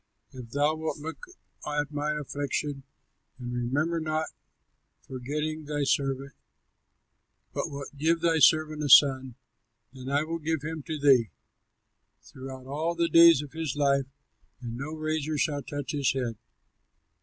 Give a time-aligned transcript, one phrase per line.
[0.33, 1.27] If thou wilt look
[1.63, 2.81] at my affliction,
[3.37, 4.29] And remember, not
[5.03, 6.31] forgetting thy servant,
[7.53, 9.35] But wilt give thy servant a son,
[9.93, 11.29] Then I will give him to thee,
[12.23, 14.07] Throughout all the days of his life;
[14.59, 16.35] And no razor shall touch his head."